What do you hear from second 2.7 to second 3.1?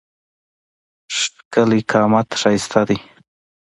دی.